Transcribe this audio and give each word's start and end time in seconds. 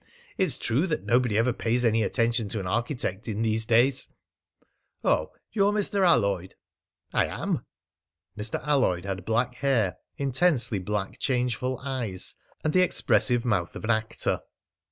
It's 0.35 0.57
true 0.57 0.87
that 0.87 1.03
nobody 1.03 1.37
ever 1.37 1.53
pays 1.53 1.85
any 1.85 2.01
attention 2.01 2.49
to 2.49 2.59
an 2.59 2.65
architect 2.65 3.27
in 3.27 3.43
these 3.43 3.67
days." 3.67 4.07
"Oh! 5.03 5.29
You're 5.51 5.71
Mr. 5.71 6.03
Alloyd?" 6.03 6.55
"I 7.13 7.27
am." 7.27 7.67
Mr. 8.35 8.59
Alloyd 8.65 9.05
had 9.05 9.25
black 9.25 9.53
hair, 9.53 9.97
intensely 10.17 10.79
black, 10.79 11.19
changeful 11.19 11.79
eyes, 11.83 12.33
and 12.63 12.73
the 12.73 12.81
expressive 12.81 13.45
mouth 13.45 13.75
of 13.75 13.83
an 13.83 13.91
actor. 13.91 14.41